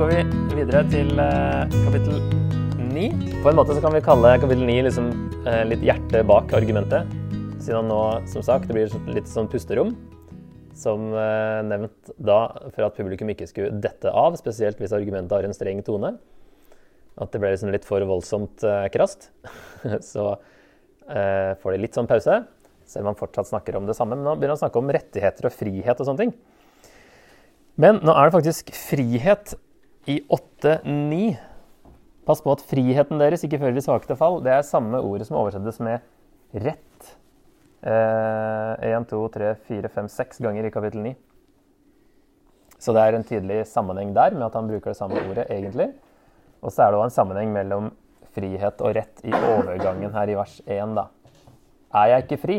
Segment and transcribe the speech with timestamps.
[0.00, 0.20] Går vi
[0.56, 2.22] videre til eh, kapittel
[2.80, 3.02] 9.
[3.44, 5.10] På en måte så kan vi kalle kapittel 9 liksom,
[5.44, 7.10] eh, litt hjertet bak argumentet.
[7.60, 7.98] Siden nå,
[8.32, 9.92] som sagt, det blir litt sånn pusterom.
[10.72, 12.38] Som eh, nevnt da,
[12.70, 16.14] for at publikum ikke skulle dette av, spesielt hvis argumentet har en streng tone.
[17.20, 18.64] At det ble liksom litt for voldsomt
[18.96, 19.28] krast.
[20.14, 20.30] så
[21.12, 22.46] eh, får de litt sånn pause,
[22.88, 24.16] selv om man fortsatt snakker om det samme.
[24.16, 26.38] Men nå begynner han å snakke om rettigheter og frihet og sånne ting.
[27.76, 29.60] Men nå er det faktisk frihet
[30.06, 31.36] i 8.9.
[32.24, 34.38] Pass på at friheten deres ikke fører de svake fall.
[34.44, 36.04] Det er samme ordet som oversettes med
[36.54, 37.10] rett.
[37.80, 41.14] Én, 1, 2, 3, 4, 5, 6 ganger i kapittel 9.
[42.80, 45.90] Så det er en tydelig sammenheng der med at han bruker det samme ordet egentlig.
[46.60, 47.90] Og så er det òg en sammenheng mellom
[48.36, 51.08] frihet og rett i overgangen her i vers 1, da.
[52.00, 52.58] Er jeg ikke fri?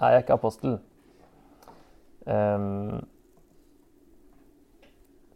[0.00, 0.78] Er jeg ikke apostel?
[2.22, 3.02] Um,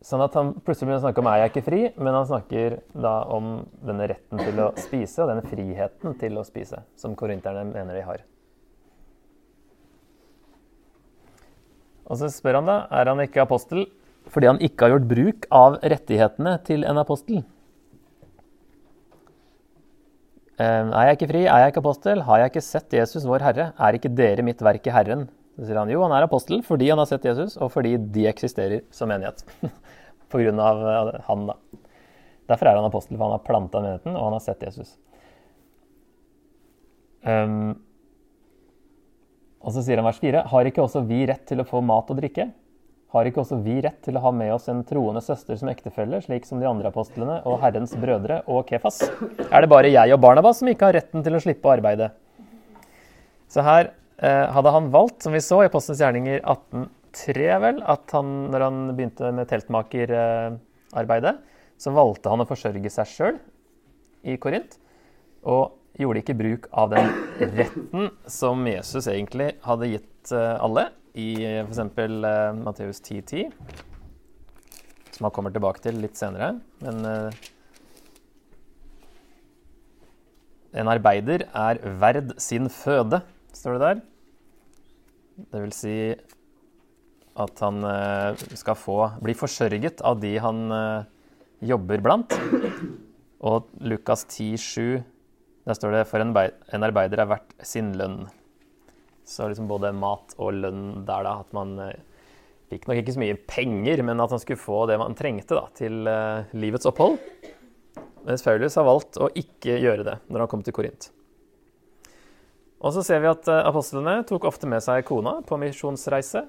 [0.07, 2.79] Sånn at han plutselig begynner å snakke om 'er jeg ikke fri', men han snakker
[2.95, 7.65] da om denne retten til å spise og denne friheten til å spise, som korinterne
[7.73, 8.23] mener de har.
[12.07, 13.87] Og så spør han da er han ikke apostel
[14.31, 17.45] fordi han ikke har gjort bruk av rettighetene til en apostel.
[20.59, 23.73] Er jeg ikke fri, er jeg ikke apostel, har jeg ikke sett Jesus vår Herre,
[23.79, 25.29] er ikke dere mitt verk i Herren?
[25.57, 28.27] Så sier han jo, han er apostel fordi han har sett Jesus, og fordi de
[28.29, 29.45] eksisterer som menighet.
[30.35, 31.57] av eh, han, da.
[32.47, 34.95] Derfor er han apostel, for han har planta menigheten, og han har sett Jesus.
[37.27, 37.75] Um,
[39.67, 42.11] og så sier han vers 4.: Har ikke også vi rett til å få mat
[42.13, 42.53] og drikke?
[43.15, 46.19] Har ikke også vi rett til å ha med oss en troende søster som ektefelle,
[46.23, 49.01] slik som de andre apostlene og Herrens brødre og Kefas?
[49.47, 52.11] Er det bare jeg og Barnabas som ikke har retten til å slippe å arbeide?
[53.51, 56.43] Så her eh, hadde han valgt, som vi så i Postens gjerninger
[57.17, 61.35] 18.3, vel, at han, når han begynte med teltmakerarbeidet,
[61.81, 63.41] så valgte han å forsørge seg sjøl
[64.27, 64.77] i Korint.
[65.47, 67.11] Og gjorde ikke bruk av den
[67.41, 71.31] retten som Jesus egentlig hadde gitt eh, alle, i
[71.63, 71.79] f.eks.
[71.97, 73.55] Uh, Matteus 10,10,
[75.17, 76.59] som han kommer tilbake til litt senere.
[76.85, 77.47] Men uh,
[80.77, 83.23] en arbeider er verd sin føde,
[83.57, 84.05] står det der.
[85.55, 85.97] Det vil si
[87.37, 90.65] at han uh, skal få bli forsørget av de han
[91.65, 92.37] jobber blant.
[93.47, 95.05] Og Lukas 10,7
[95.67, 98.29] der står det for en arbeider er verdt sin lønn.
[99.27, 101.33] Så liksom både mat og lønn der, da.
[101.43, 101.97] At man eh,
[102.71, 105.65] fikk nok ikke så mye penger, men at han skulle få det man trengte da,
[105.75, 106.07] til
[106.55, 107.19] livets opphold.
[108.27, 111.11] Mens Paulus har valgt å ikke gjøre det når han kom til Korint.
[112.87, 116.45] Og så ser vi at apostlene tok ofte med seg kona på misjonsreise.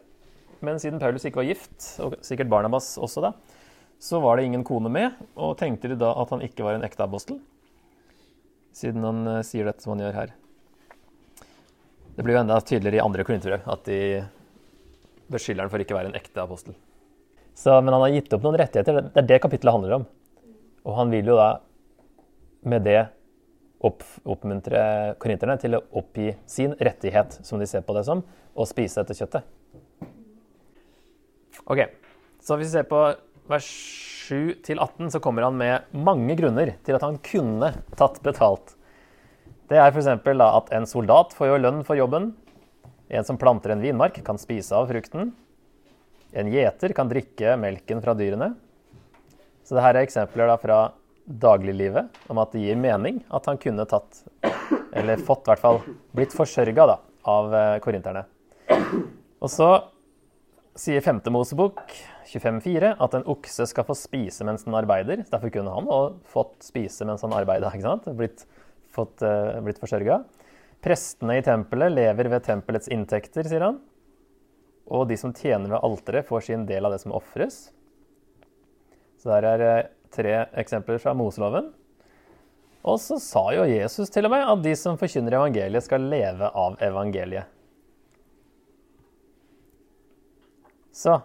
[0.66, 3.34] Men siden Paulus ikke var gift, og sikkert Barnabas også da,
[4.02, 6.86] så var det ingen kone med, og tenkte de da at han ikke var en
[6.86, 7.40] ekte apostel
[8.78, 10.34] siden han uh, sier dette som han gjør her.
[12.18, 14.00] Det blir jo enda tydeligere i andre korinterbrev at de
[15.34, 16.78] beskylder han for ikke å være en ekte apostel.
[17.58, 19.10] Så, men han har gitt opp noen rettigheter.
[19.10, 20.08] Det er det kapittelet handler om.
[20.88, 21.50] Og han vil jo da
[22.70, 23.00] med det
[23.86, 24.82] opp, oppmuntre
[25.22, 28.24] korinterne til å oppgi sin rettighet, som de ser på det som,
[28.58, 29.46] og spise dette kjøttet.
[31.68, 31.82] Ok,
[32.40, 33.00] så hvis vi ser på
[33.52, 33.68] vers
[34.28, 38.76] 7-18, så kommer han med mange grunner til at han kunne tatt betalt.
[39.68, 40.08] Det er f.eks.
[40.08, 42.30] at en soldat får jo lønn for jobben.
[43.12, 45.34] En som planter en vinmark, kan spise av frukten.
[46.32, 48.54] En gjeter kan drikke melken fra dyrene.
[49.68, 50.80] Så dette er eksempler fra
[51.28, 54.24] dagliglivet om at det gir mening at han kunne tatt,
[54.96, 55.82] eller fått i hvert fall,
[56.16, 56.88] blitt forsørga
[57.28, 58.24] av eh, korinterne.
[59.44, 59.68] Og så
[60.78, 61.22] sier 5.
[61.34, 61.82] Mosebok
[62.28, 65.24] 25,4 at en okse skal få spise mens den arbeider.
[65.32, 67.72] Derfor kunne han òg fått spise mens han arbeida.
[68.18, 68.46] Blitt,
[68.94, 70.22] fått, uh, blitt forsørga.
[70.84, 73.82] Prestene i tempelet lever ved tempelets inntekter, sier han.
[74.88, 77.68] Og de som tjener ved alteret, får sin del av det som ofres.
[79.18, 81.74] Så der er uh, tre eksempler fra Moseloven.
[82.88, 86.54] Og så sa jo Jesus til og med at de som forkynner evangeliet, skal leve
[86.54, 87.57] av evangeliet.
[90.98, 91.20] Så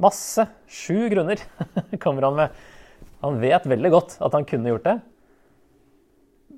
[0.00, 1.40] masse, sju grunner
[2.02, 2.62] kommer han med.
[3.20, 4.94] Han vet veldig godt at han kunne gjort det.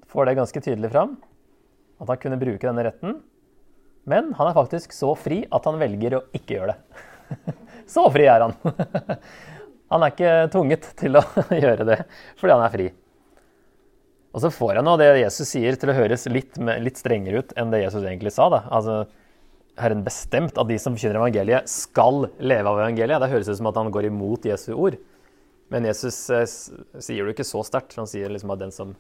[0.07, 1.17] Får det ganske tydelig fram.
[1.99, 3.19] At han kunne bruke denne retten.
[4.07, 7.05] Men han er faktisk så fri at han velger å ikke gjøre det.
[7.91, 8.55] Så fri er han.
[9.91, 11.21] Han er ikke tvunget til å
[11.55, 11.97] gjøre det
[12.39, 12.87] fordi han er fri.
[14.35, 17.55] Og så får han nå det Jesus sier, til å høres litt, litt strengere ut
[17.55, 18.49] enn det Jesus egentlig sa.
[18.51, 18.65] da.
[18.75, 18.97] Altså,
[19.77, 23.21] Herren bestemt at de som forkynner evangeliet, skal leve av evangeliet.
[23.21, 24.97] Det høres ut som at han går imot Jesu ord.
[25.73, 27.99] Men Jesus eh, sier det ikke så sterkt.
[28.01, 28.95] Han sier liksom at den som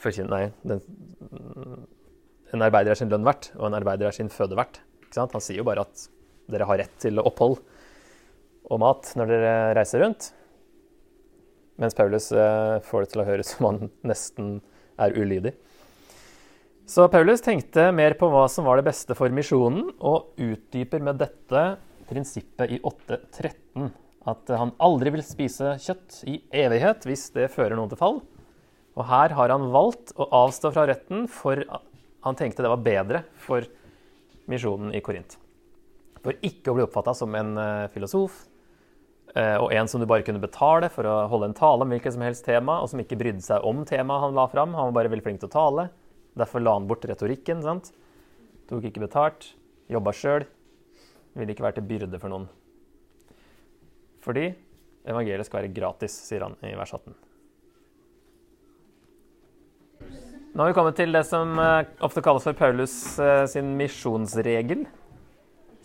[0.00, 0.80] forkynner Nei, den,
[2.54, 4.82] en arbeider er sin lønn verdt, og en arbeider er sin føde verdt.
[5.16, 6.06] Han sier jo bare at
[6.50, 7.58] dere har rett til opphold
[8.70, 10.30] og mat når dere reiser rundt.
[11.80, 14.58] Mens Paulus eh, får det til å høres som han nesten
[15.00, 15.54] er ulydig.
[16.90, 21.20] Så Paulus tenkte mer på hva som var det beste for misjonen, og utdyper med
[21.20, 21.60] dette
[22.08, 23.92] prinsippet i 8.13.
[24.26, 28.18] At han aldri vil spise kjøtt i evighet hvis det fører noen til fall.
[28.98, 31.62] Og her har han valgt å avstå fra retten, for
[32.26, 33.70] han tenkte det var bedre for
[34.50, 35.38] misjonen i Korint.
[36.26, 38.48] For ikke å bli oppfatta som en eh, filosof,
[39.36, 42.18] eh, og en som du bare kunne betale for å holde en tale om hvilket
[42.18, 44.74] som helst tema, og som ikke brydde seg om temaet han la fram.
[44.74, 45.92] Han var bare veldig flink til å tale.
[46.40, 47.62] Derfor la han bort retorikken.
[47.62, 47.92] sant?
[48.70, 49.52] Tok ikke betalt,
[49.90, 50.46] jobba sjøl.
[51.36, 52.46] Ville ikke være til byrde for noen.
[54.24, 54.50] Fordi
[55.08, 57.14] evangeliet skal være gratis, sier han i vers 18.
[60.50, 64.82] Nå har vi kommet til det som eh, ofte kalles for Paulus eh, sin misjonsregel,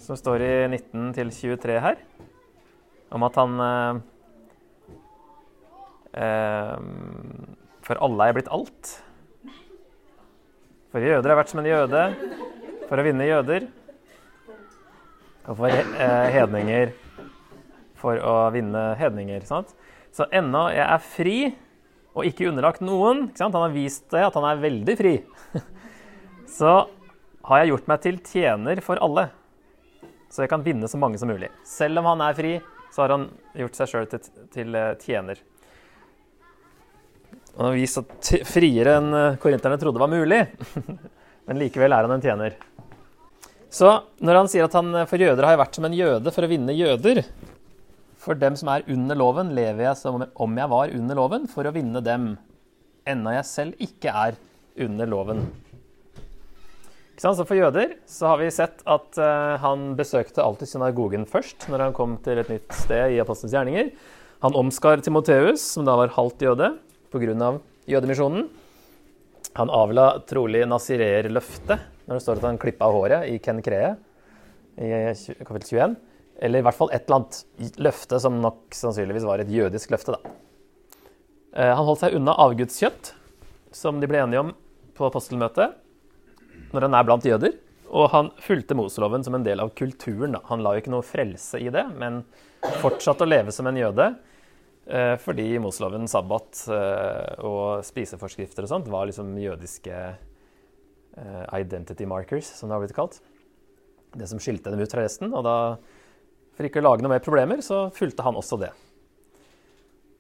[0.02, 2.02] som står i 19 til 23 her,
[3.13, 4.00] om at han eh,
[6.25, 6.78] eh,
[7.86, 8.96] For alle er blitt alt.
[10.95, 12.01] For jøder har vært som en jøde
[12.88, 13.65] for å vinne jøder.
[15.44, 16.94] Og for eh, hedninger
[18.00, 19.44] for å vinne hedninger.
[19.44, 19.74] Sant?
[20.15, 21.38] Så ennå jeg er fri
[22.15, 23.25] og ikke underlagt noen?
[23.42, 25.18] Han har vist det at han er veldig fri.
[26.57, 26.77] Så
[27.50, 29.27] har jeg gjort meg til tjener for alle,
[30.31, 31.50] så jeg kan vinne så mange som mulig.
[31.68, 32.53] Selv om han er fri,
[32.94, 33.27] så har han
[33.59, 35.42] gjort seg sjøl til, til eh, tjener.
[37.56, 40.42] Han har vist at friere enn eh, korinterne trodde var mulig.
[41.48, 42.57] Men likevel er han en tjener.
[43.75, 43.92] Så
[44.24, 46.46] når han sier at han eh, for jøder har jeg vært som en jøde for
[46.48, 47.22] å vinne jøder
[48.19, 51.68] For dem som er under loven, lever jeg som om jeg var under loven, for
[51.68, 52.34] å vinne dem,
[53.06, 54.38] Enda jeg selv ikke er
[54.81, 55.44] under loven.
[57.22, 61.86] Så For jøder så har vi sett at eh, han besøkte alltid synagogen først når
[61.86, 63.94] han kom til et nytt sted i Apostelens gjerninger.
[64.44, 66.74] Han omskar Timoteus, som da var halvt jøde,
[67.12, 67.60] pga.
[67.88, 68.48] jødemisjonen.
[69.56, 73.96] Han avla trolig nazireerløftet når det står at han klippa håret i Ken Kree
[74.78, 74.90] i
[75.46, 75.96] kapittel 21.
[76.44, 80.18] Eller i hvert fall et eller annet løfte som nok sannsynligvis var et jødisk løfte.
[80.18, 80.34] da.
[81.56, 83.13] Eh, Han holdt seg unna avgudskjøtt,
[83.72, 84.52] som de ble enige om
[84.96, 85.75] på apostelmøtet,
[86.74, 87.56] når han er blant jøder.
[87.96, 90.34] Og han fulgte Moseloven som en del av kulturen.
[90.34, 90.42] da.
[90.50, 92.25] Han la jo ikke noe frelse i det, men
[92.81, 94.16] fortsatte å leve som en jøde.
[94.88, 102.50] Eh, Fordi Moseloven, sabbat eh, og spiseforskrifter og sånt var liksom jødiske eh, identity markers,
[102.58, 103.20] som det har blitt kalt.
[104.16, 105.34] Det som skilte dem ut fra resten.
[105.34, 105.56] Og da,
[106.56, 108.72] for ikke å lage noe mer problemer, så fulgte han også det.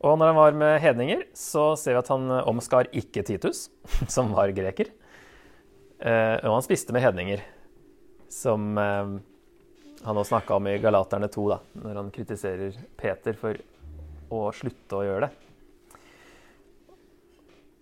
[0.05, 3.69] Og når han var med hedninger, så ser vi at han omskar ikke Titus,
[4.15, 4.91] som var greker.
[6.05, 7.39] Og han spiste med hedninger,
[8.29, 8.75] som
[10.05, 13.57] han også snakka om i Galaterne 2, da, når han kritiserer Peter for
[14.35, 15.45] å slutte å gjøre det.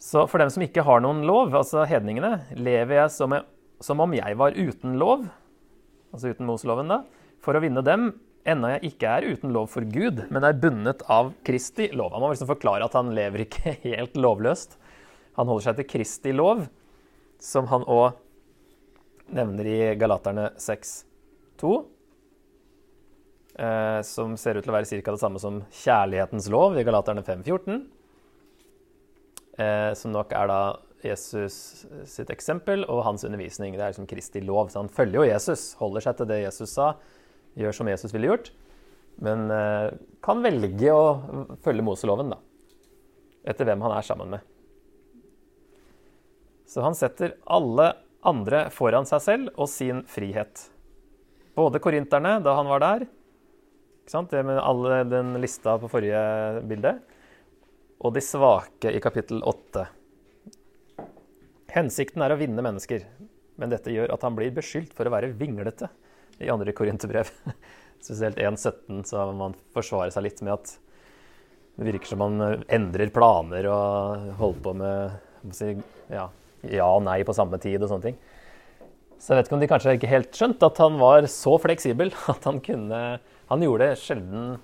[0.04, 3.48] Så for dem som ikke har noen lov, altså hedningene, lever jeg som, jeg,
[3.84, 5.24] som om jeg var uten lov,
[6.12, 7.00] altså uten Moseloven, da,
[7.44, 8.10] for å vinne dem,
[8.44, 12.12] enda jeg ikke er uten lov for Gud, men er bundet av Kristi lov.
[12.12, 14.76] Han må liksom forklare at han lever ikke helt lovløst.
[15.40, 16.66] Han holder seg til Kristi lov,
[17.42, 18.20] som han òg
[19.34, 21.74] nevner i Galaterne 6,2.
[23.54, 25.14] Eh, som ser ut til å være ca.
[25.14, 27.84] det samme som kjærlighetens lov i Galaterne 5,14.
[29.62, 30.62] Eh, som nok er da
[31.04, 33.76] Jesus sitt eksempel og hans undervisning.
[33.76, 34.72] Det er liksom Kristi lov.
[34.72, 36.94] Så han følger jo Jesus, holder seg til det Jesus sa,
[37.60, 38.50] gjør som Jesus ville gjort.
[39.22, 39.92] Men eh,
[40.26, 41.06] kan velge å
[41.62, 42.42] følge Moseloven, da.
[43.46, 44.50] Etter hvem han er sammen med.
[46.66, 47.92] Så han setter alle
[48.26, 50.72] andre foran seg selv og sin frihet.
[51.54, 53.06] Både korinterne, da han var der,
[54.04, 54.32] ikke sant?
[54.32, 56.98] det med alle den lista på forrige bilde,
[58.04, 59.86] og de svake i kapittel 8.
[61.74, 63.06] Hensikten er å vinne mennesker,
[63.58, 65.88] men dette gjør at han blir beskyldt for å være vinglete
[66.44, 67.32] i andre korinterbrev.
[68.04, 70.76] Spesielt 1.17, så man forsvarer seg litt med at
[71.80, 75.72] det virker som man endrer planer og holder på med si,
[76.12, 76.28] ja,
[76.70, 78.20] ja og nei på samme tid og sånne ting.
[79.18, 82.12] Så jeg vet ikke om de kanskje ikke helt skjønte at han var så fleksibel
[82.34, 83.00] at han kunne
[83.54, 84.56] Han gjorde sjelden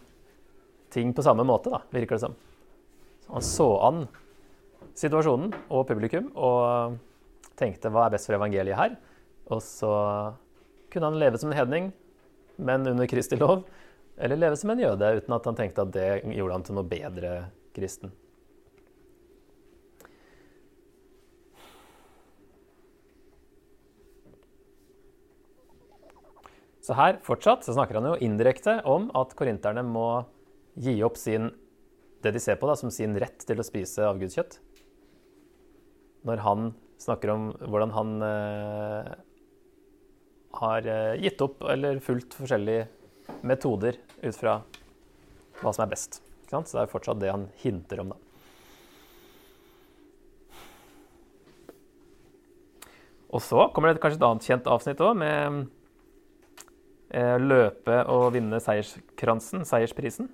[0.90, 2.34] ting på samme måte, da, virker det som.
[3.22, 4.00] Så han så an
[4.98, 6.96] situasjonen og publikum og
[7.60, 8.96] tenkte hva er best for evangeliet her?
[9.54, 9.92] Og så
[10.90, 11.92] kunne han leve som en hedning,
[12.58, 13.68] men under Kristi lov.
[14.18, 16.90] eller leve som en jøde, uten at han tenkte at det gjorde han til noe
[16.90, 17.36] bedre
[17.78, 18.12] kristen.
[26.90, 30.24] Så her fortsatt så snakker han jo indirekte om at korinterne må
[30.82, 31.52] gi opp sin,
[32.26, 34.58] det de ser på da, som sin rett til å spise avgudskjøtt.
[36.26, 39.12] Når han snakker om hvordan han eh,
[40.64, 42.90] har eh, gitt opp eller fulgt forskjellige
[43.46, 44.58] metoder ut fra
[45.62, 46.24] hva som er best.
[46.50, 48.24] Så det er fortsatt det han hinter om, da.
[53.30, 55.68] Og så kommer det kanskje et annet kjent avsnitt òg, med
[57.42, 60.30] løpe og vinne seierskransen, seiersprisen.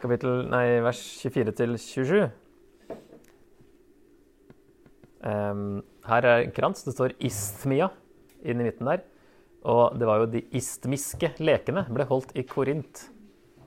[0.00, 2.30] Kapittel, nei, vers 24 til 27.
[5.20, 6.86] Um, her er en krans.
[6.86, 7.90] Det står Istmia
[8.40, 9.04] inn i midten der.
[9.68, 13.10] Og det var jo de istmiske lekene ble holdt i Korint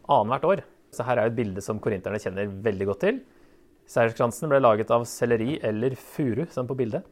[0.10, 0.64] annethvert år.
[0.94, 3.22] Så her er jo et bilde som korinterne kjenner veldig godt til.
[3.90, 7.06] Seierskransen ble laget av selleri eller furu, som på bildet.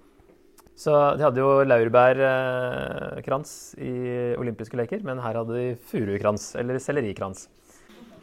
[0.80, 3.51] Så de hadde jo laurbærkrans
[3.82, 3.94] i
[4.40, 7.46] olympiske leker, men her hadde de furukrans, eller sellerikrans.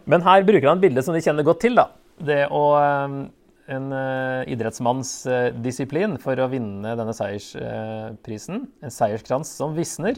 [0.09, 1.77] Men her bruker han et bilde som de kjenner godt til.
[1.79, 1.91] da.
[2.19, 3.19] Det å eh,
[3.69, 8.63] En uh, idrettsmanns uh, disiplin for å vinne denne seiersprisen.
[8.81, 10.17] En seierskrans som visner.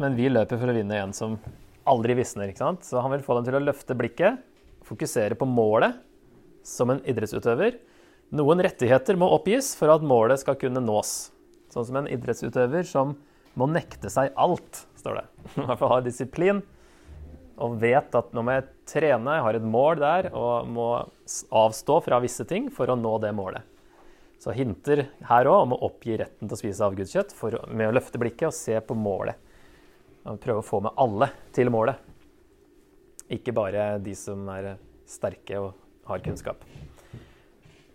[0.00, 1.36] Men vi løper for å vinne en som
[1.84, 2.54] aldri visner.
[2.56, 4.40] Så han vil få dem til å løfte blikket,
[4.88, 6.00] fokusere på målet
[6.64, 7.76] som en idrettsutøver
[8.34, 11.32] noen rettigheter må oppgis for at målet skal kunne nås.
[11.72, 13.14] Sånn som en idrettsutøver som
[13.58, 15.26] må nekte seg alt, står det.
[15.54, 16.62] I hvert fall ha disiplin
[17.62, 20.88] og vet at nå må jeg trene, jeg har et mål der, og må
[21.54, 23.62] avstå fra visse ting for å nå det målet.
[24.42, 27.36] Så hinter her òg om å oppgi retten til å spise avgudskjøtt
[27.70, 29.38] med å løfte blikket og se på målet.
[30.26, 32.00] Og prøve å få med alle til målet.
[33.32, 34.74] Ikke bare de som er
[35.08, 35.70] sterke og
[36.10, 36.66] har kunnskap.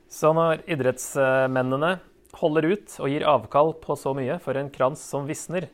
[0.09, 1.99] Så når idrettsmennene
[2.39, 5.69] holder ut og gir avkall på så mye for en krans som visner,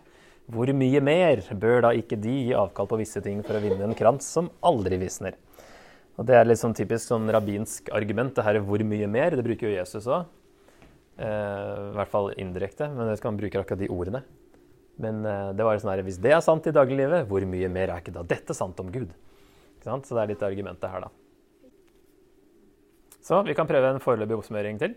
[0.51, 3.87] hvor mye mer bør da ikke de gi avkall på visse ting for å vinne
[3.87, 5.39] en krans som aldri visner?
[6.19, 8.35] Og Det er litt sånn typisk sånn rabbinsk argument.
[8.35, 9.35] Det her er 'hvor mye mer'.
[9.35, 10.25] Det bruker jo Jesus òg.
[11.17, 14.23] Eh, I hvert fall indirekte, men det skal han bruke akkurat de ordene.
[14.99, 17.89] Men eh, det var sånn her, hvis det er sant i dagliglivet, hvor mye mer
[17.89, 19.11] er ikke da dette sant om Gud?
[19.83, 21.09] Så det er litt argumentet her, da.
[23.25, 24.93] Så vi kan prøve en foreløpig oppsummering til.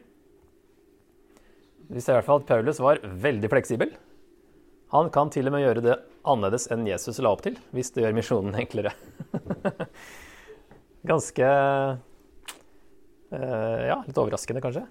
[1.88, 3.94] Vi ser i hvert fall at Paulus var veldig fleksibel.
[4.92, 5.97] Han kan til og med gjøre det
[6.28, 8.92] annerledes enn Jesus la opp til, hvis det gjør misjonen enklere.
[11.08, 11.49] Ganske
[13.32, 14.85] uh, Ja, litt overraskende, kanskje.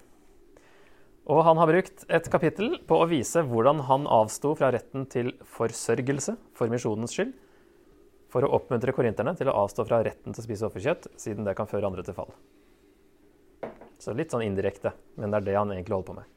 [1.28, 5.34] Og han har brukt et kapittel på å vise hvordan han avsto fra retten til
[5.58, 7.34] forsørgelse for misjonens skyld,
[8.32, 11.54] for å oppmuntre korinterne til å avstå fra retten til å spise offerkjøtt, siden det
[11.58, 12.32] kan føre andre til fall.
[13.98, 16.34] Så litt sånn indirekte, men det er det han egentlig holder på med.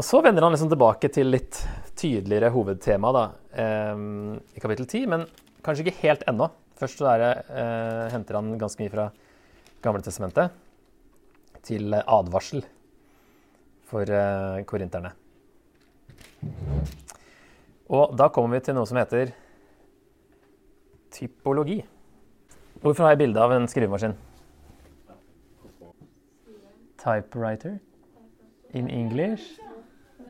[0.00, 1.58] Og så vender han liksom tilbake til litt
[2.00, 3.98] tydeligere hovedtema da, eh,
[4.56, 5.26] i kapittel 10, men
[5.64, 6.48] kanskje ikke helt ennå.
[6.80, 9.10] Først så det, eh, henter han ganske mye fra
[9.82, 10.52] Gamle testamentet
[11.64, 12.64] til advarsel
[13.88, 15.12] for eh, korinterne.
[17.90, 19.32] Og da kommer vi til noe som heter
[21.14, 21.80] typologi.
[22.80, 24.16] Hvorfor har jeg bilde av en skrivemaskin?
[27.00, 27.78] Typewriter
[28.76, 29.58] in English.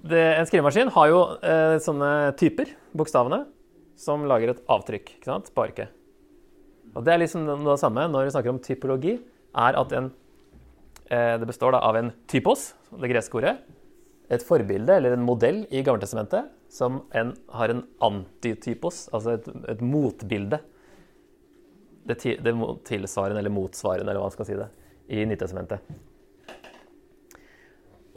[0.01, 2.11] Det, en skrivemaskin har jo eh, sånne
[2.41, 3.43] typer, bokstavene,
[4.01, 5.93] som lager et avtrykk ikke sant, på arket.
[6.95, 9.19] Og Det er liksom det samme når vi snakker om typologi,
[9.61, 10.09] er at en,
[11.11, 13.59] eh, det består da av en typos, det greske ordet,
[14.31, 19.81] et forbilde eller en modell i Gammeltestamentet som en, har en antitypos, altså et, et
[19.83, 20.61] motbilde.
[22.07, 22.55] Det, det
[22.87, 24.69] tilsvarende eller motsvarende, eller hva man skal si det,
[25.11, 25.91] i Nytestamentet.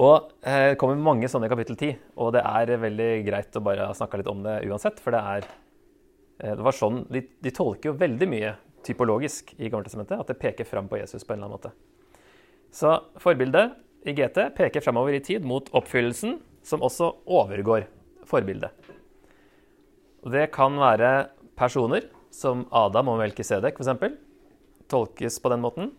[0.02, 3.64] Og eh, det kommer mange sånne i kapittel 10, og det er veldig greit å
[3.66, 5.02] bare snakke litt om det uansett.
[5.02, 8.54] For det er eh, det var sånn, de, de, tolker jo veldig mye
[8.86, 11.74] typologisk i Gammeltestamentet, at det peker fram på Jesus på en eller annen måte.
[12.74, 13.78] Så forbildet
[14.10, 17.86] i GT peker framover i tid mot oppfyllelsen, som også overgår
[18.34, 18.74] forbildet.
[20.24, 21.14] Og det kan være
[21.60, 24.16] personer, som Adam og Melkisedek f.eks.
[24.90, 25.92] Tolkes på den måten.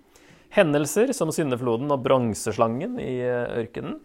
[0.54, 3.98] Hendelser som syndefloden og bronseslangen i eh, ørkenen.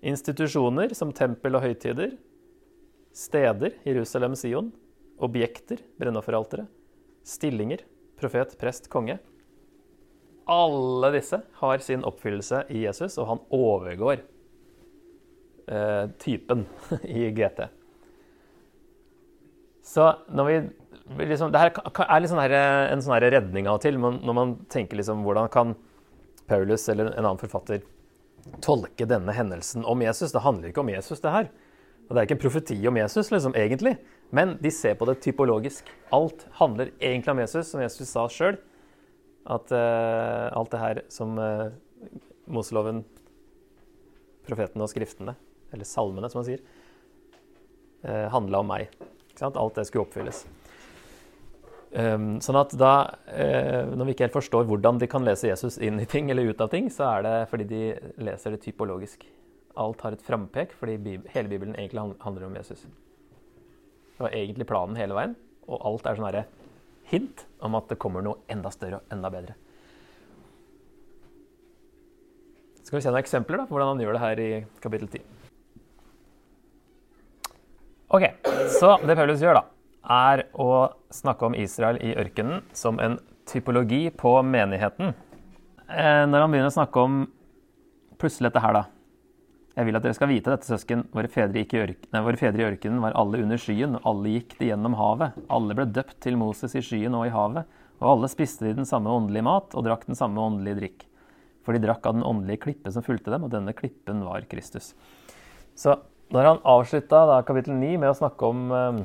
[0.00, 2.14] Institusjoner som tempel og høytider.
[3.14, 4.70] Steder, Jerusalem, Sion.
[5.20, 6.70] Objekter, brennofferalteret.
[7.26, 7.82] Stillinger,
[8.18, 9.18] profet, prest, konge.
[10.50, 14.24] alle disse har sin oppfyllelse i Jesus, og han overgår
[16.18, 16.64] typen
[17.02, 17.68] i GT.
[19.86, 20.56] Så når vi
[21.30, 25.24] liksom, Det her er liksom en sånn redning av og til, når man tenker liksom
[25.26, 25.74] hvordan kan
[26.50, 27.82] Paulus eller en annen forfatter
[28.64, 30.32] tolke denne hendelsen om Jesus.
[30.32, 31.50] Det handler ikke om Jesus, det her.
[32.08, 33.96] Og Det er ikke en profeti om Jesus, liksom, egentlig.
[34.34, 35.86] Men de ser på det typologisk.
[36.12, 38.58] Alt handler egentlig om Jesus, som Jesus sa sjøl.
[39.46, 41.70] At uh, alt det her som uh,
[42.50, 43.04] Moseloven,
[44.46, 45.36] profetene og skriftene,
[45.72, 46.62] eller salmene, som man sier,
[48.02, 48.90] eh, handla om meg.
[49.40, 50.44] Alt det skulle oppfylles.
[51.90, 55.74] Um, sånn at da, eh, Når vi ikke helt forstår hvordan de kan lese Jesus
[55.82, 57.80] inn i ting eller ut av ting, så er det fordi de
[58.22, 59.24] leser det typologisk.
[59.76, 62.84] Alt har et frampek fordi Bib hele Bibelen egentlig handler om Jesus.
[62.84, 65.34] Det var egentlig planen hele veien,
[65.66, 66.44] og alt er sånn
[67.10, 69.56] hint om at det kommer noe enda større og enda bedre.
[72.80, 74.50] Så Skal vi se noen eksempler da, på hvordan han gjør det her i
[74.82, 75.39] kapittel 10.
[78.10, 78.24] Ok,
[78.80, 79.66] Så det Paulus gjør, da,
[80.10, 85.12] er å snakke om Israel i ørkenen som en typologi på menigheten.
[85.86, 87.20] Eh, når han begynner å snakke om
[88.18, 88.82] plutselig dette her, da.
[89.78, 91.06] Jeg vil at dere skal vite dette, søsken.
[91.14, 94.72] Våre fedre, nei, våre fedre, i ørkenen var alle under skyen, og alle gikk det
[94.72, 95.38] gjennom havet.
[95.46, 98.90] Alle ble døpt til Moses i skyen og i havet, og alle spiste de den
[98.90, 101.10] samme åndelige mat og drakk den samme åndelige drikk.
[101.62, 104.96] For de drakk av den åndelige klippe som fulgte dem, og denne klippen var Kristus.
[105.78, 105.94] Så
[106.30, 109.00] når han avslutta kapittel 9 med å snakke om eh,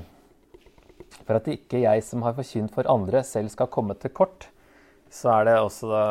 [1.25, 4.49] for at ikke jeg som har forkynt for andre, selv skal komme til kort,
[5.09, 6.05] så er det også da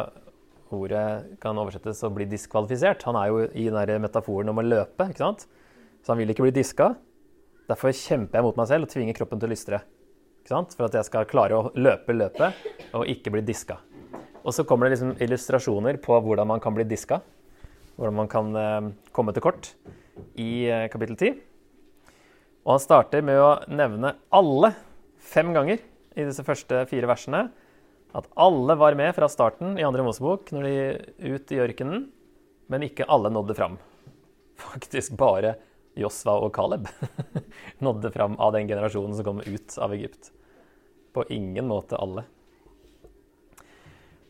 [0.74, 3.04] ordet kan oversettes å bli diskvalifisert.
[3.06, 5.46] Han er jo i den metaforen om å løpe, ikke sant?
[6.02, 6.90] så han vil ikke bli diska.
[7.70, 9.78] Derfor kjemper jeg mot meg selv og tvinger kroppen til å lystre.
[10.42, 10.74] Ikke sant?
[10.76, 13.78] For at jeg skal klare å løpe løpet og ikke bli diska.
[14.42, 17.22] Og så kommer det liksom illustrasjoner på hvordan man kan bli diska.
[17.94, 19.70] Hvordan man kan eh, komme til kort
[20.34, 21.42] i eh, kapittel 10.
[22.64, 24.72] Og han starter med å nevne alle
[25.20, 25.80] fem ganger
[26.14, 27.48] i disse første fire versene
[28.14, 32.06] at alle var med fra starten i andre Mosebok når de ut i ørkenen,
[32.70, 33.78] men ikke alle nådde fram.
[34.68, 35.56] Faktisk bare
[35.98, 36.88] Josva og Caleb
[37.84, 40.30] nådde fram av den generasjonen som kom ut av Egypt.
[41.14, 42.26] På ingen måte alle.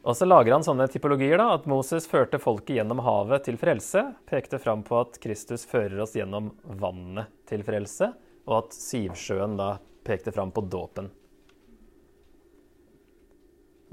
[0.04, 4.02] Og så lager han sånne typologier, da, at Moses førte folket gjennom havet til frelse,
[4.28, 8.10] pekte fram på at Kristus fører oss gjennom vannet til frelse,
[8.44, 11.08] og at Sivsjøen da pekte fram på dåpen.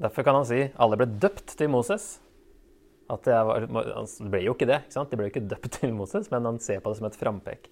[0.01, 2.17] Derfor kan han si alle ble døpt til Moses.
[3.11, 4.81] At det, var, han ble jo ikke det.
[4.85, 5.11] ikke sant?
[5.11, 7.71] De ble jo ikke døpt til Moses, men han ser på det som et frampek.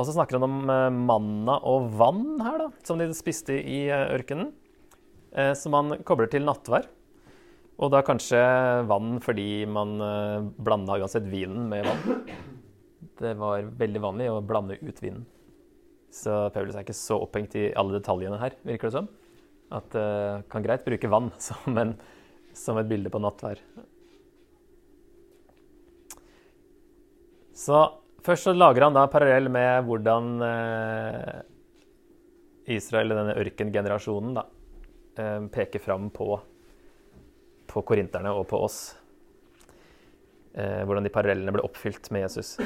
[0.00, 3.84] Og så snakker han om eh, manna og vann her, da, som de spiste i
[3.92, 4.54] eh, ørkenen.
[5.32, 6.88] Eh, som man kobler til nattvær.
[7.82, 8.40] Og da kanskje
[8.86, 9.96] vann fordi man
[10.60, 12.26] blanda uansett vinen med vann.
[13.18, 15.24] Det var veldig vanlig å blande ut vinen.
[16.12, 19.08] Så Paulus er ikke så opphengt i alle detaljene her, virker det som.
[19.72, 21.94] At uh, kan greit bruke vann som, en,
[22.56, 23.62] som et bilde på nattvær.
[27.56, 27.80] Så
[28.26, 31.38] først så lager han da parallell med hvordan uh,
[32.68, 34.44] Israel, denne ørkengenerasjonen, da,
[35.18, 36.34] uh, peker fram på,
[37.66, 38.82] på korinterne og på oss.
[40.52, 42.58] hvordan de parallellene ble oppfylt med Jesus.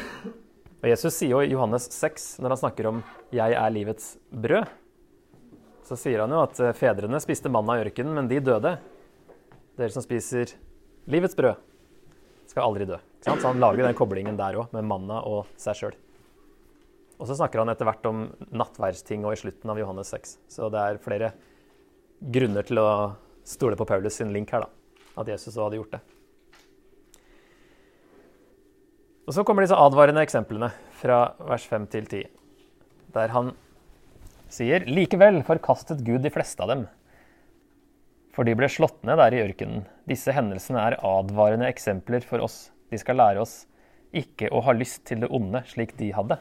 [0.82, 4.66] Og Jesus sier jo i Johannes 6, når han snakker om 'jeg er livets brød',
[5.86, 8.78] så sier han jo at eh, fedrene spiste manna i ørkenen, men de døde.
[9.78, 10.56] Dere som spiser
[11.06, 11.54] livets brød,
[12.50, 12.98] skal aldri dø.
[13.22, 15.96] Så han lager den koblingen der òg, med manna og seg sjøl.
[17.18, 20.38] Og så snakker han etter hvert om nattverdsting og i slutten av Johannes 6.
[20.48, 21.32] Så det er flere
[22.20, 22.88] grunner til å
[23.46, 24.70] stole på Paulus sin link her, da.
[25.16, 26.02] At Jesus også hadde gjort det.
[29.26, 32.26] Og Så kommer disse advarende eksemplene fra vers 5 til 10,
[33.16, 33.50] der han
[34.52, 36.84] sier likevel forkastet Gud de fleste av dem,
[38.36, 39.86] for de ble slått ned der i ørkenen.
[40.06, 42.68] Disse hendelsene er advarende eksempler for oss.
[42.92, 43.64] De skal lære oss
[44.14, 46.36] ikke å ha lyst til det onde slik de hadde.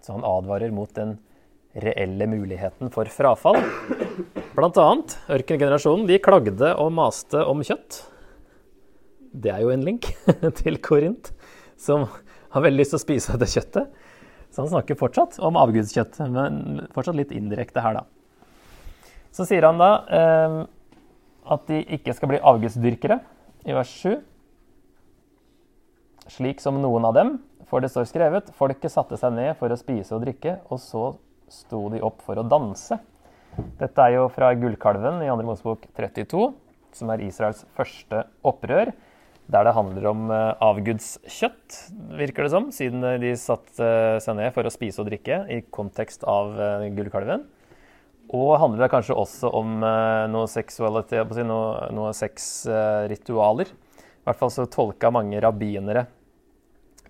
[0.00, 1.18] Så han advarer mot den
[1.74, 3.58] reelle muligheten for frafall.
[4.52, 6.06] Annet ørkengenerasjonen.
[6.08, 8.02] De klagde og maste om kjøtt.
[9.32, 10.10] Det er jo en link
[10.60, 11.32] til Korint,
[11.80, 12.04] som
[12.52, 14.02] har veldig lyst til å spise det kjøttet.
[14.52, 18.04] Så han snakker fortsatt om avgudskjøtt, men fortsatt litt indirekte her, da.
[19.32, 20.58] Så sier han da eh,
[21.56, 23.16] at de ikke skal bli avgudsdyrkere,
[23.64, 24.18] i vers 7.
[26.36, 27.36] Slik som noen av dem,
[27.70, 31.06] for det står skrevet, folket satte seg ned for å spise og drikke, og så
[31.52, 32.98] sto de opp for å danse.
[33.80, 35.44] Dette er jo fra Gullkalven i 2.
[35.44, 36.52] Mosebok 32.
[36.96, 38.92] som er Israels første opprør.
[39.52, 41.78] Der det handler om uh, avgudskjøtt,
[42.16, 43.88] virker det som, siden de satte
[44.22, 46.54] seg ned for å spise og drikke i kontekst av
[46.96, 47.44] gullkalven.
[48.32, 53.68] Og handler det kanskje også om noe seksualitet, noe, noe sexritualer.
[53.68, 56.06] I hvert fall så tolka mange rabbinere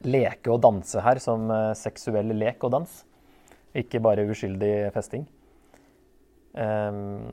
[0.03, 2.95] leke og danse her som seksuell lek og dans.
[3.79, 5.25] Ikke bare uskyldig festing.
[6.53, 7.33] Um,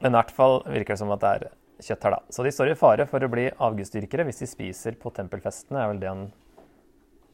[0.00, 1.46] men i hvert fall virker det som at det er
[1.86, 2.20] kjøtt her, da.
[2.32, 5.92] Så de står i fare for å bli avgudsdyrkere hvis de spiser på tempelfestene, er
[5.92, 6.24] vel det han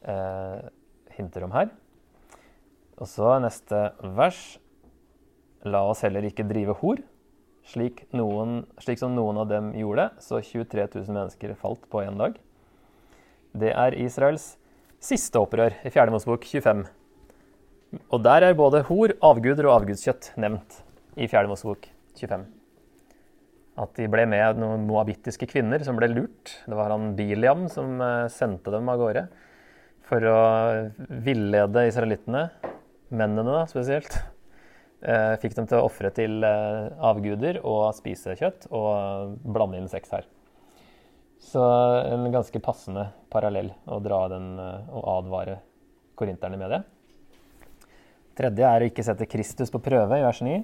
[0.07, 0.69] eh,
[1.17, 1.71] hinter om her.
[2.99, 4.41] Og så neste vers.
[5.63, 6.99] La oss heller ikke drive hor,
[7.71, 12.19] slik, noen, slik som noen av dem gjorde, så 23 000 mennesker falt på én
[12.19, 12.35] dag.
[13.55, 14.57] Det er Israels
[15.03, 16.83] siste opprør i Fjerde Mosebok 25.
[18.09, 20.79] Og der er både hor, avguder og avgudskjøtt nevnt
[21.19, 21.89] i Fjerde Mosebok
[22.19, 22.45] 25.
[23.83, 26.53] At de ble med noen moabittiske kvinner som ble lurt.
[26.65, 29.25] Det var han Biliam som eh, sendte dem av gårde
[30.07, 30.39] for å
[31.25, 32.47] villede israelittene,
[33.13, 34.17] mennene da spesielt.
[35.03, 39.91] Eh, fikk dem til å ofre til eh, avguder og spise kjøtt og blande inn
[39.91, 40.29] sex her.
[41.43, 41.63] Så
[42.09, 45.59] en ganske passende parallell å dra den og advare
[46.17, 46.81] korinterne med det.
[48.37, 50.63] Tredje er å ikke sette Kristus på prøve i vers 9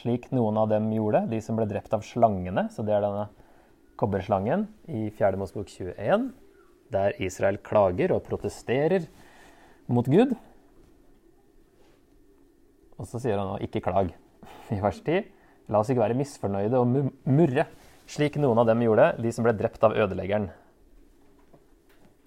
[0.00, 2.66] slik noen av dem gjorde, de som ble drept av slangene.
[2.72, 3.28] Så det er denne
[4.00, 5.38] kobberslangen i 4.
[5.40, 6.30] Mosebok 21,
[6.94, 9.06] der Israel klager og protesterer
[9.90, 10.34] mot Gud.
[12.98, 14.14] Og så sier han nå 'ikke klag'
[14.74, 15.24] i vers 10.
[15.68, 16.86] La oss ikke være misfornøyde og
[17.24, 17.66] murre,
[18.10, 20.50] slik noen av dem gjorde, de som ble drept av ødeleggeren.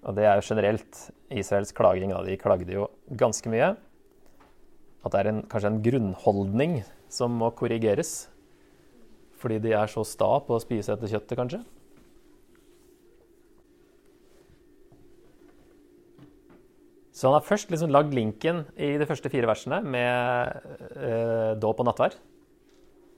[0.08, 1.00] Og det er jo generelt
[1.34, 2.12] Israels klaging.
[2.14, 2.22] Da.
[2.24, 2.88] De klagde jo
[3.18, 3.74] ganske mye.
[5.04, 6.78] At det er en, kanskje en grunnholdning
[7.12, 8.28] som må korrigeres.
[9.38, 11.62] Fordi de er så sta på å spise etter kjøttet, kanskje.
[17.18, 21.80] Så han har først liksom lagd linken i de første fire versene med eh, dåp
[21.82, 22.14] og nattvær.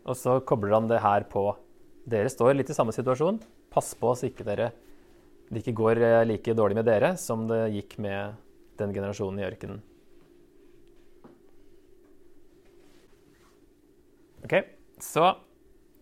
[0.08, 1.50] Og så kobler han det her på
[2.10, 3.38] Dere står litt i samme situasjon.
[3.70, 4.70] Pass på så ikke dere,
[5.50, 8.38] det ikke går eh, like dårlig med dere som det gikk med
[8.80, 9.80] den generasjonen i ørkenen.
[14.46, 14.54] Ok,
[15.00, 15.26] Så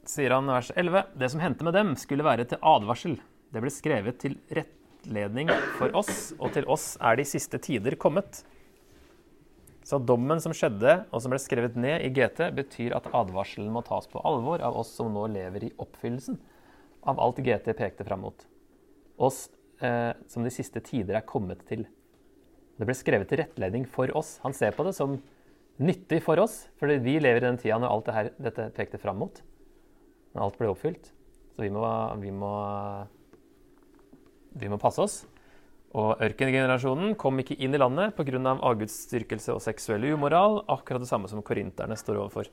[0.09, 3.19] sier han vers 11.: Det som hendte med dem, skulle være til advarsel.
[3.53, 8.45] Det ble skrevet til rettledning for oss, og til oss er de siste tider kommet.
[9.89, 13.81] Så dommen som skjedde, og som ble skrevet ned i GT, betyr at advarselen må
[13.87, 16.37] tas på alvor av oss som nå lever i oppfyllelsen
[17.09, 18.45] av alt GT pekte fram mot.
[19.17, 19.47] Oss
[19.81, 21.87] eh, som de siste tider er kommet til.
[22.77, 24.37] Det ble skrevet til rettledning for oss.
[24.45, 25.17] Han ser på det som
[25.81, 29.23] nyttig for oss, fordi vi lever i den tida når alt dette, dette pekte fram
[29.25, 29.41] mot.
[30.35, 31.09] Når alt ble oppfylt.
[31.57, 31.87] Så vi må,
[32.21, 32.53] vi må,
[34.53, 35.23] vi må passe oss.
[35.97, 38.59] Og ørkengenerasjonen kom ikke inn i landet pga.
[38.61, 42.51] avgudsdyrkelse og seksuell umoral, akkurat det samme som korinterne står overfor.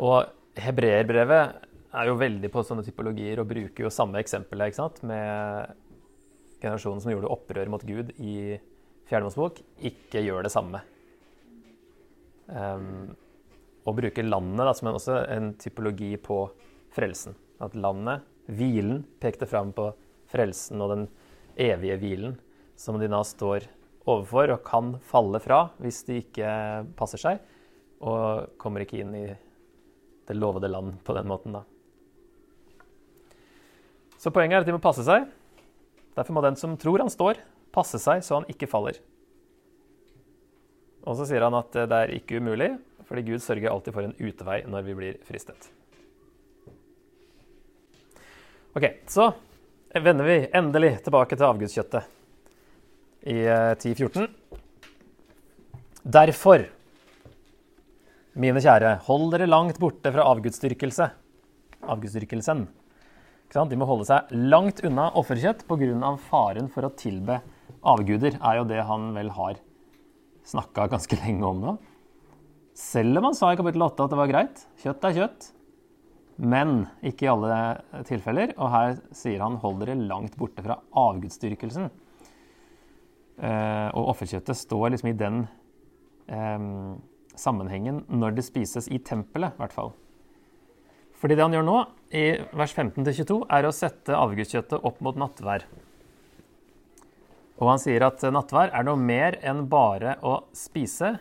[0.00, 0.24] Og
[0.56, 5.02] hebreerbrevet er jo veldig på sånne typologier og bruker jo samme eksempel ikke sant?
[5.02, 5.76] med
[6.60, 8.56] generasjonen som gjorde opprør mot Gud i
[9.10, 10.80] fjernmålsbok ikke gjør det samme.
[12.46, 13.12] Um,
[13.86, 16.40] og bruker landet da, som en, også en typologi på
[16.96, 17.36] frelsen.
[17.62, 19.90] At landet, hvilen, pekte fram på
[20.30, 21.06] frelsen og den
[21.56, 22.36] evige hvilen
[22.76, 23.66] som de da står
[24.06, 26.50] overfor og kan falle fra hvis de ikke
[26.98, 27.40] passer seg,
[28.04, 29.26] og kommer ikke inn i
[30.26, 31.64] det lovede land på den måten, da.
[34.20, 35.26] Så poenget er at de må passe seg.
[36.16, 37.40] Derfor må den som tror han står,
[37.74, 38.98] passe seg så han ikke faller.
[41.06, 42.72] Og så sier han at det er ikke umulig,
[43.06, 45.68] fordi Gud sørger alltid for en utvei når vi blir fristet.
[48.76, 49.30] Ok, så
[49.94, 52.12] vender vi endelig tilbake til avgudskjøttet
[53.26, 54.26] i 1014.
[54.26, 54.62] Eh,
[56.06, 56.62] Derfor,
[58.38, 61.08] mine kjære, hold dere langt borte fra avgudsdyrkelse.
[61.82, 62.66] Avgudsdyrkelsen.
[63.56, 66.12] De må holde seg langt unna offerkjøtt pga.
[66.28, 67.40] faren for å tilbe
[67.82, 69.58] avguder, er jo det han vel har
[70.46, 71.76] snakka ganske lenge om nå.
[72.76, 74.66] Selv om han sa i kapittel 8 at det var greit.
[74.82, 75.52] Kjøtt er kjøtt.
[76.36, 77.58] Men ikke i alle
[78.08, 78.52] tilfeller.
[78.60, 81.88] Og her sier han hold dere langt borte fra avgudsdyrkelsen.
[83.36, 85.42] Eh, og offerkjøttet står liksom i den
[86.32, 86.66] eh,
[87.36, 89.92] sammenhengen når det spises i tempelet, i hvert fall.
[91.16, 91.78] Fordi det han gjør nå,
[92.12, 95.64] i vers 15-22, er å sette avgudskjøttet opp mot nattvær.
[97.56, 101.14] Og han sier at nattvær er noe mer enn bare å spise.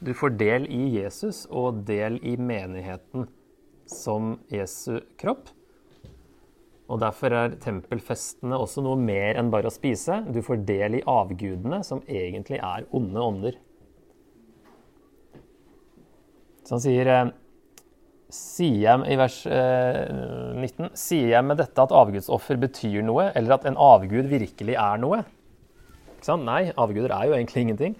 [0.00, 3.28] Du får del i Jesus og del i menigheten
[3.90, 5.50] som Jesu kropp.
[6.92, 10.20] Og Derfor er tempelfestene også noe mer enn bare å spise.
[10.28, 13.56] Du får del i avgudene, som egentlig er onde ånder.
[16.64, 17.32] Så han sier eh,
[18.34, 23.58] Sier jeg i vers 19 eh, Sier jeg med dette at avgudsoffer betyr noe, eller
[23.58, 25.20] at en avgud virkelig er noe?
[26.40, 27.94] Nei, avguder er jo egentlig ingenting.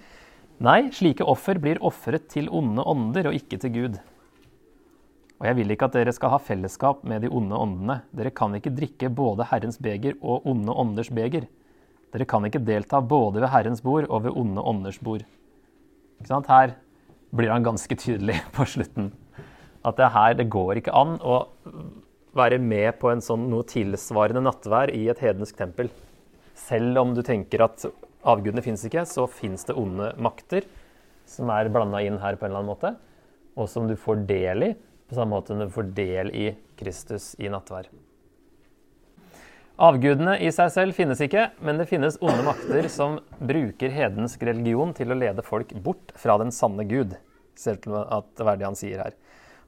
[0.65, 4.01] Nei, slike offer blir ofret til onde ånder og ikke til Gud.
[5.41, 7.99] Og jeg vil ikke at dere skal ha fellesskap med de onde åndene.
[8.15, 11.49] Dere kan ikke drikke både Herrens beger og onde ånders beger.
[12.15, 15.25] Dere kan ikke delta både ved Herrens bord og ved onde ånders bord.
[16.25, 16.77] Her
[17.35, 19.11] blir han ganske tydelig på slutten.
[19.85, 21.43] At det her, det går ikke an å
[22.35, 25.91] være med på en sånn noe tilsvarende nattvær i et hedensk tempel.
[26.55, 27.85] Selv om du tenker at
[28.25, 30.65] avgudene fins ikke, så fins det onde makter
[31.29, 32.95] som er blanda inn her på en eller annen måte,
[33.59, 34.73] og som du får del i
[35.09, 36.49] på samme måte som du får del i
[36.81, 37.91] Kristus i nattvær.
[39.75, 44.93] Avgudene i seg selv finnes ikke, men det finnes onde makter som bruker hedensk religion
[44.95, 47.17] til å lede folk bort fra den sanne Gud.
[47.59, 49.17] Selv til at det er det han sier her.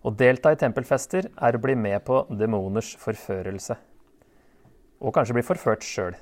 [0.06, 3.74] Å delta i tempelfester er å bli med på demoners forførelse.
[5.02, 6.14] Og kanskje bli forført sjøl.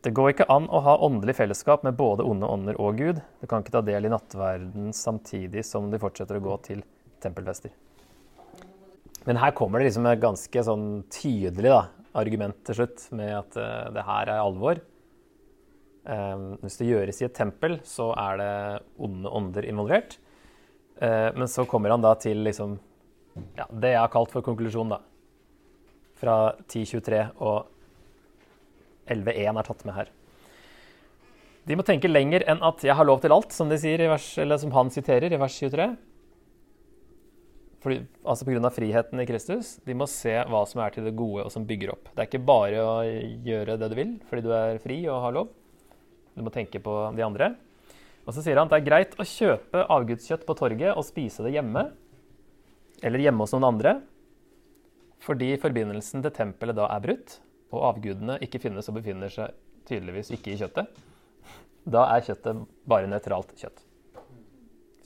[0.00, 3.20] Det går ikke an å ha åndelig fellesskap med både onde ånder og Gud.
[3.42, 6.80] Du kan ikke ta del i nattverden samtidig som de fortsetter å gå til
[7.22, 7.72] tempelfester.
[9.28, 11.82] Men her kommer det liksom et ganske sånn tydelig da,
[12.16, 14.80] argument til slutt, med at uh, det her er alvor.
[16.08, 18.52] Um, hvis det gjøres i et tempel, så er det
[19.04, 20.16] onde ånder involvert.
[20.96, 22.78] Uh, men så kommer han da til liksom,
[23.58, 25.02] ja, det jeg har kalt for konklusjon, da.
[26.18, 27.68] Fra 1023 og
[29.12, 30.14] 11.1 er tatt med her.
[31.68, 34.72] De må tenke lenger enn at 'jeg har lov til alt', som, sier vers, som
[34.72, 35.96] han siterer i vers 23
[37.82, 38.70] fordi, altså Pga.
[38.74, 39.76] friheten i Kristus.
[39.86, 42.10] De må se hva som er til det gode, og som bygger opp.
[42.10, 42.96] Det er ikke bare å
[43.46, 45.52] gjøre det du vil fordi du er fri og har lov.
[46.34, 47.52] Du må tenke på de andre.
[48.26, 51.46] Og så sier han at det er greit å kjøpe avgudskjøtt på torget og spise
[51.46, 51.86] det hjemme.
[53.02, 53.94] Eller hjemme hos noen andre.
[55.24, 57.38] Fordi forbindelsen til tempelet da er brutt,
[57.74, 59.54] og avgudene ikke finnes og befinner seg
[59.88, 60.90] tydeligvis ikke i kjøttet.
[61.88, 63.87] Da er kjøttet bare nøytralt kjøtt.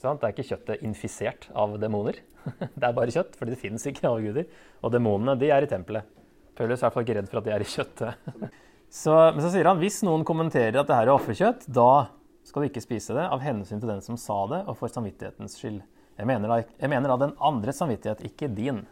[0.03, 2.19] Det er ikke kjøttet infisert av demoner.
[2.75, 4.49] Det er bare kjøtt, fordi det finnes ikke avguder.
[4.83, 6.09] Og demonene de er i tempelet.
[6.57, 8.49] Paulus er i hvert fall ikke redd for at de er i kjøttet.
[8.93, 12.11] Så, men så sier han hvis noen kommenterer at det her er offerkjøtt, da
[12.45, 15.55] skal du ikke spise det av hensyn til den som sa det, og for samvittighetens
[15.57, 15.79] skyld.
[16.19, 18.83] Jeg mener da, jeg mener da den andres samvittighet, ikke din.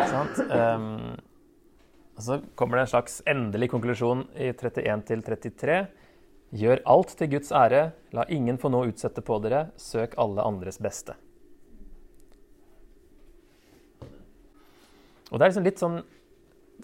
[0.00, 0.40] Sant?
[0.50, 1.14] Um,
[2.16, 5.78] og så kommer det en slags endelig konklusjon i 31 til 33.
[6.54, 10.78] Gjør alt til Guds ære, la ingen få noe utsette på dere, søk alle andres
[10.82, 11.16] beste.
[15.32, 15.96] Og det er liksom litt sånn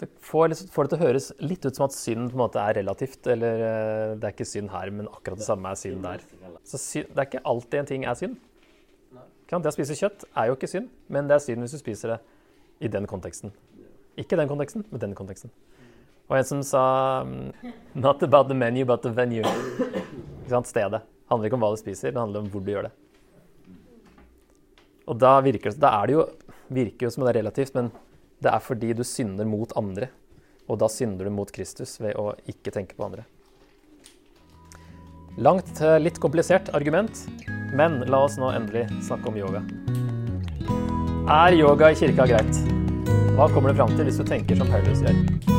[0.01, 2.41] Det får, liksom, får, det til å høres litt ut som at synd på en
[2.41, 3.27] måte er relativt.
[3.29, 6.23] Eller eh, det er ikke synd her, men akkurat det samme er synd der.
[6.65, 8.39] Så synd, det er ikke alltid en ting er synd.
[9.53, 12.15] Det å spise kjøtt er jo ikke synd, men det er synd hvis du spiser
[12.15, 12.19] det
[12.81, 13.53] i den konteksten.
[14.17, 15.53] Ikke den konteksten, men den konteksten.
[16.29, 16.83] Og en som sa
[17.93, 19.43] Not about the menu, but the venue.
[20.63, 21.01] Stedet.
[21.01, 22.91] Det handler ikke om hva du spiser, det handler om hvor du gjør det.
[25.09, 26.25] Og da virker da det jo,
[26.71, 27.89] virker jo som det er relativt, men
[28.43, 30.11] det er fordi du synder mot andre.
[30.69, 33.25] Og da synder du mot Kristus ved å ikke tenke på andre.
[35.41, 37.23] Langt, litt komplisert argument,
[37.73, 39.63] men la oss nå endelig snakke om yoga.
[41.33, 42.61] Er yoga i kirka greit?
[43.33, 45.52] Hva kommer det fram til hvis du tenker som Paulus gjør?